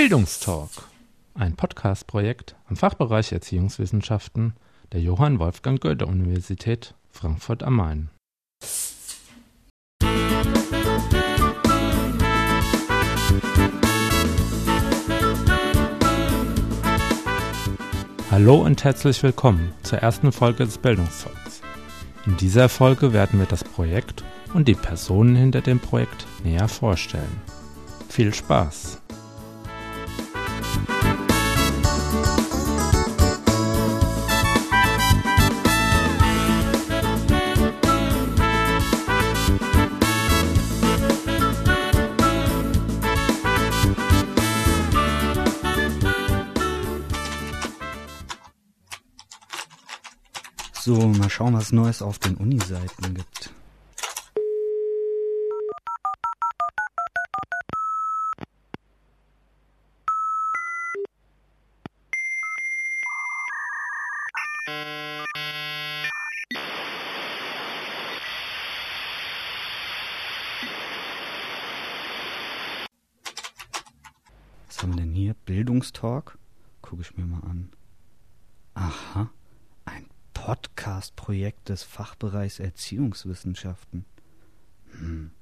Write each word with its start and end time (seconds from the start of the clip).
Bildungstalk, 0.00 0.70
ein 1.34 1.56
Podcast-Projekt 1.56 2.56
am 2.70 2.76
Fachbereich 2.76 3.32
Erziehungswissenschaften 3.32 4.54
der 4.92 5.02
Johann 5.02 5.38
Wolfgang 5.38 5.78
Goethe 5.78 6.06
Universität 6.06 6.94
Frankfurt 7.10 7.62
am 7.62 7.76
Main. 7.76 8.08
Hallo 18.30 18.62
und 18.62 18.82
herzlich 18.82 19.22
willkommen 19.22 19.74
zur 19.82 19.98
ersten 19.98 20.32
Folge 20.32 20.64
des 20.64 20.78
Bildungstalks. 20.78 21.60
In 22.24 22.38
dieser 22.38 22.70
Folge 22.70 23.12
werden 23.12 23.38
wir 23.38 23.46
das 23.46 23.64
Projekt 23.64 24.24
und 24.54 24.66
die 24.66 24.74
Personen 24.74 25.36
hinter 25.36 25.60
dem 25.60 25.78
Projekt 25.78 26.26
näher 26.42 26.68
vorstellen. 26.68 27.42
Viel 28.08 28.32
Spaß! 28.32 29.02
So, 50.90 51.06
mal 51.06 51.30
schauen, 51.30 51.54
was 51.54 51.70
Neues 51.70 52.02
auf 52.02 52.18
den 52.18 52.34
Uni-Seiten 52.34 53.14
gibt. 53.14 53.54
Was 74.66 74.82
haben 74.82 74.94
wir 74.94 74.96
denn 74.96 75.14
hier? 75.14 75.34
Bildungstalk? 75.44 76.36
Gucke 76.82 77.02
ich 77.02 77.16
mir 77.16 77.26
mal 77.26 77.44
an. 77.48 77.70
Aha, 78.74 79.30
Podcast-Projekt 80.40 81.68
des 81.68 81.82
Fachbereichs 81.82 82.60
Erziehungswissenschaften. 82.60 84.06
Hm. 84.98 85.32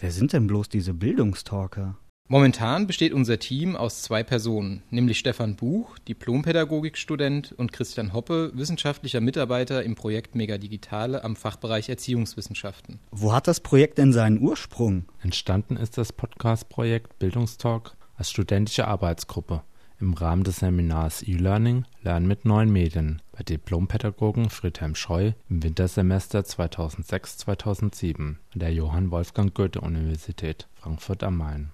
Wer 0.00 0.10
sind 0.10 0.32
denn 0.32 0.48
bloß 0.48 0.68
diese 0.68 0.94
Bildungstalker? 0.94 1.96
Momentan 2.28 2.88
besteht 2.88 3.12
unser 3.12 3.38
Team 3.38 3.76
aus 3.76 4.02
zwei 4.02 4.24
Personen, 4.24 4.82
nämlich 4.90 5.20
Stefan 5.20 5.54
Buch, 5.54 5.96
Diplompädagogikstudent, 6.08 7.52
und 7.52 7.72
Christian 7.72 8.12
Hoppe, 8.12 8.50
wissenschaftlicher 8.54 9.20
Mitarbeiter 9.20 9.84
im 9.84 9.94
Projekt 9.94 10.34
Megadigitale 10.34 11.22
am 11.22 11.36
Fachbereich 11.36 11.88
Erziehungswissenschaften. 11.88 12.98
Wo 13.12 13.32
hat 13.32 13.46
das 13.46 13.60
Projekt 13.60 13.98
denn 13.98 14.12
seinen 14.12 14.40
Ursprung? 14.40 15.04
Entstanden 15.20 15.76
ist 15.76 15.98
das 15.98 16.12
Podcast-Projekt 16.12 17.16
Bildungstalk 17.20 17.96
als 18.16 18.30
studentische 18.30 18.88
Arbeitsgruppe 18.88 19.62
im 20.02 20.12
Rahmen 20.14 20.42
des 20.44 20.56
Seminars 20.56 21.22
E-Learning 21.22 21.84
Lernen 22.02 22.26
mit 22.26 22.44
neuen 22.44 22.70
Medien 22.70 23.22
bei 23.30 23.44
Diplompädagogen 23.44 24.50
Friedhelm 24.50 24.96
Scheu 24.96 25.32
im 25.48 25.62
Wintersemester 25.62 26.40
2006/2007 26.40 28.18
an 28.20 28.38
der 28.54 28.72
Johann 28.74 29.10
Wolfgang 29.12 29.54
Goethe 29.54 29.80
Universität 29.80 30.66
Frankfurt 30.74 31.22
am 31.22 31.38
Main. 31.38 31.70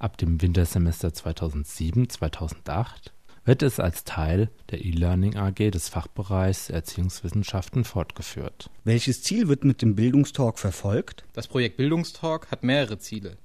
Ab 0.00 0.18
dem 0.18 0.42
Wintersemester 0.42 1.08
2007/2008 1.14 3.12
wird 3.44 3.62
es 3.62 3.78
als 3.80 4.04
Teil 4.04 4.50
der 4.70 4.84
E-Learning 4.84 5.36
AG 5.36 5.70
des 5.70 5.88
Fachbereichs 5.88 6.70
Erziehungswissenschaften 6.70 7.84
fortgeführt. 7.84 8.68
Welches 8.84 9.22
Ziel 9.22 9.48
wird 9.48 9.64
mit 9.64 9.80
dem 9.80 9.94
Bildungstalk 9.94 10.58
verfolgt? 10.58 11.24
Das 11.32 11.46
Projekt 11.46 11.76
Bildungstalk 11.76 12.50
hat 12.50 12.64
mehrere 12.64 12.98
Ziele. 12.98 13.38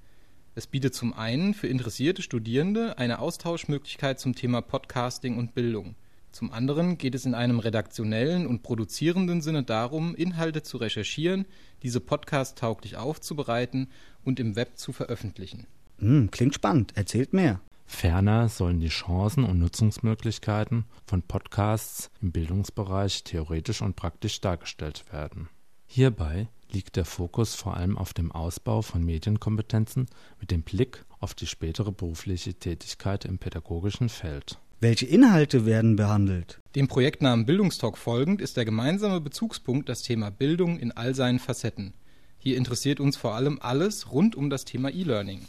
Es 0.58 0.68
bietet 0.68 0.96
zum 0.96 1.12
einen 1.12 1.54
für 1.54 1.68
interessierte 1.68 2.22
Studierende 2.22 2.98
eine 2.98 3.20
Austauschmöglichkeit 3.20 4.22
zum 4.22 4.36
Thema 4.36 4.62
Podcasting 4.62 5.38
und 5.38 5.54
Bildung. 5.54 5.96
Zum 6.32 6.50
anderen 6.54 6.98
geht 6.98 7.14
es 7.14 7.26
in 7.26 7.34
einem 7.34 7.60
redaktionellen 7.60 8.48
und 8.48 8.64
produzierenden 8.64 9.42
Sinne 9.42 9.64
darum, 9.64 10.16
Inhalte 10.16 10.64
zu 10.64 10.78
recherchieren, 10.78 11.46
diese 11.84 12.00
podcast-tauglich 12.00 12.96
aufzubereiten 12.96 13.90
und 14.24 14.40
im 14.40 14.56
Web 14.56 14.78
zu 14.78 14.94
veröffentlichen. 14.94 15.68
Hm, 16.00 16.32
klingt 16.32 16.56
spannend. 16.56 16.96
Erzählt 16.96 17.34
mehr. 17.34 17.60
Ferner 17.86 18.48
sollen 18.48 18.80
die 18.80 18.88
Chancen 18.88 19.44
und 19.44 19.60
Nutzungsmöglichkeiten 19.60 20.86
von 21.06 21.22
Podcasts 21.22 22.10
im 22.22 22.32
Bildungsbereich 22.32 23.26
theoretisch 23.26 23.82
und 23.82 23.98
praktisch 23.98 24.40
dargestellt 24.40 25.04
werden. 25.12 25.50
Hierbei 25.86 26.48
liegt 26.76 26.98
der 26.98 27.06
Fokus 27.06 27.56
vor 27.56 27.78
allem 27.78 27.98
auf 27.98 28.14
dem 28.14 28.34
Ausbau 28.34 28.82
von 28.82 29.02
Medienkompetenzen 29.02 30.08
mit 30.42 30.52
dem 30.52 30.62
Blick 30.62 31.06
auf 31.22 31.34
die 31.34 31.48
spätere 31.48 31.94
berufliche 31.94 32.54
Tätigkeit 32.54 33.24
im 33.24 33.40
pädagogischen 33.40 34.10
Feld. 34.10 34.60
Welche 34.82 35.06
Inhalte 35.06 35.66
werden 35.66 35.96
behandelt? 35.96 36.60
Dem 36.76 36.90
Projektnamen 36.90 37.46
Bildungstalk 37.46 37.98
folgend 37.98 38.42
ist 38.42 38.58
der 38.58 38.66
gemeinsame 38.66 39.22
Bezugspunkt 39.22 39.88
das 39.88 40.02
Thema 40.02 40.32
Bildung 40.32 40.78
in 40.78 40.92
all 40.92 41.16
seinen 41.16 41.40
Facetten. 41.40 41.94
Hier 42.38 42.58
interessiert 42.58 43.00
uns 43.00 43.16
vor 43.16 43.36
allem 43.36 43.58
alles 43.62 44.12
rund 44.12 44.36
um 44.36 44.50
das 44.50 44.66
Thema 44.66 44.90
E-Learning. 44.90 45.46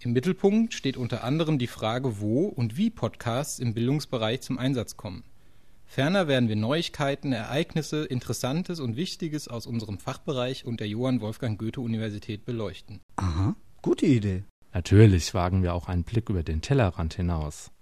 Im 0.00 0.12
Mittelpunkt 0.12 0.74
steht 0.74 0.96
unter 0.96 1.22
anderem 1.22 1.60
die 1.60 1.68
Frage, 1.68 2.20
wo 2.20 2.46
und 2.46 2.76
wie 2.76 2.90
Podcasts 2.90 3.60
im 3.60 3.74
Bildungsbereich 3.74 4.40
zum 4.40 4.58
Einsatz 4.58 4.96
kommen. 4.96 5.22
Ferner 5.92 6.26
werden 6.26 6.48
wir 6.48 6.56
Neuigkeiten, 6.56 7.34
Ereignisse, 7.34 8.06
Interessantes 8.06 8.80
und 8.80 8.96
Wichtiges 8.96 9.46
aus 9.46 9.66
unserem 9.66 9.98
Fachbereich 9.98 10.64
und 10.64 10.80
der 10.80 10.88
Johann 10.88 11.20
Wolfgang 11.20 11.58
Goethe 11.58 11.82
Universität 11.82 12.46
beleuchten. 12.46 13.02
Aha, 13.16 13.54
gute 13.82 14.06
Idee. 14.06 14.44
Natürlich 14.72 15.34
wagen 15.34 15.62
wir 15.62 15.74
auch 15.74 15.88
einen 15.88 16.04
Blick 16.04 16.30
über 16.30 16.42
den 16.42 16.62
Tellerrand 16.62 17.12
hinaus. 17.12 17.72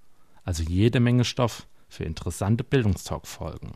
Also 0.42 0.64
jede 0.64 0.98
Menge 0.98 1.24
Stoff 1.24 1.68
für 1.86 2.02
interessante 2.02 2.64
Bildungstalk-Folgen. 2.64 3.74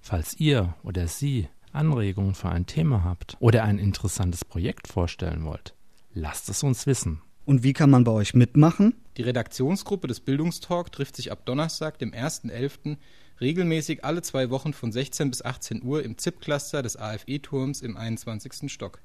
Falls 0.00 0.34
ihr 0.40 0.74
oder 0.82 1.06
Sie 1.06 1.48
Anregungen 1.70 2.34
für 2.34 2.48
ein 2.48 2.66
Thema 2.66 3.04
habt 3.04 3.36
oder 3.38 3.62
ein 3.62 3.78
interessantes 3.78 4.44
Projekt 4.44 4.88
vorstellen 4.88 5.44
wollt, 5.44 5.76
lasst 6.12 6.48
es 6.48 6.64
uns 6.64 6.88
wissen. 6.88 7.22
Und 7.44 7.62
wie 7.62 7.74
kann 7.74 7.90
man 7.90 8.02
bei 8.02 8.10
euch 8.10 8.34
mitmachen? 8.34 8.94
Die 9.16 9.22
Redaktionsgruppe 9.22 10.08
des 10.08 10.18
Bildungstalk 10.18 10.90
trifft 10.90 11.14
sich 11.14 11.30
ab 11.30 11.46
Donnerstag, 11.46 12.00
dem 12.00 12.10
1.11., 12.10 12.96
regelmäßig 13.40 14.04
alle 14.04 14.22
zwei 14.22 14.50
Wochen 14.50 14.72
von 14.72 14.92
16 14.92 15.30
bis 15.30 15.44
18 15.44 15.82
Uhr 15.82 16.02
im 16.02 16.18
ZIP-Cluster 16.18 16.82
des 16.82 16.96
AFE-Turms 16.96 17.82
im 17.82 17.96
21. 17.96 18.72
Stock. 18.72 19.00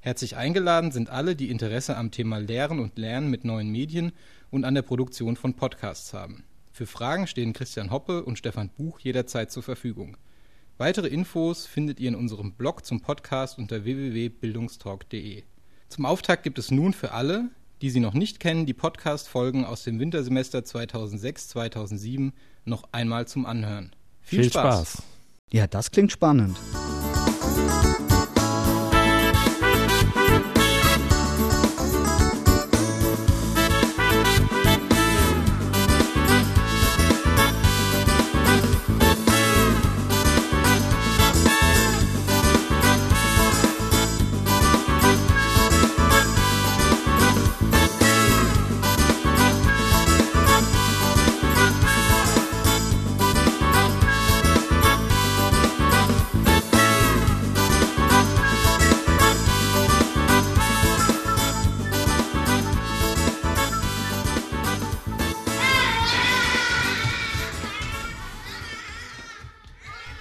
Herzlich 0.00 0.36
eingeladen 0.36 0.92
sind 0.92 1.10
alle, 1.10 1.36
die 1.36 1.50
Interesse 1.50 1.96
am 1.96 2.10
Thema 2.10 2.38
Lehren 2.38 2.78
und 2.78 2.98
Lernen 2.98 3.30
mit 3.30 3.44
neuen 3.44 3.70
Medien 3.70 4.12
und 4.50 4.64
an 4.64 4.74
der 4.74 4.82
Produktion 4.82 5.36
von 5.36 5.54
Podcasts 5.54 6.12
haben. 6.12 6.44
Für 6.72 6.86
Fragen 6.86 7.26
stehen 7.26 7.52
Christian 7.52 7.90
Hoppe 7.90 8.22
und 8.22 8.38
Stefan 8.38 8.68
Buch 8.68 9.00
jederzeit 9.00 9.50
zur 9.50 9.62
Verfügung. 9.62 10.16
Weitere 10.78 11.08
Infos 11.08 11.66
findet 11.66 12.00
ihr 12.00 12.08
in 12.08 12.14
unserem 12.14 12.52
Blog 12.52 12.84
zum 12.84 13.00
Podcast 13.00 13.58
unter 13.58 13.84
www.bildungstalk.de. 13.84 15.42
Zum 15.88 16.04
Auftakt 16.04 16.42
gibt 16.42 16.58
es 16.58 16.70
nun 16.70 16.92
für 16.92 17.12
alle, 17.12 17.48
die 17.82 17.90
Sie 17.90 18.00
noch 18.00 18.14
nicht 18.14 18.40
kennen, 18.40 18.66
die 18.66 18.74
Podcast-Folgen 18.74 19.64
aus 19.64 19.84
dem 19.84 19.98
Wintersemester 20.00 20.60
2006/2007 20.60 22.32
noch 22.64 22.84
einmal 22.92 23.26
zum 23.26 23.46
Anhören. 23.46 23.94
Viel, 24.20 24.42
Viel 24.42 24.50
Spaß. 24.50 24.92
Spaß. 24.92 25.02
Ja, 25.52 25.66
das 25.66 25.90
klingt 25.90 26.12
spannend. 26.12 26.56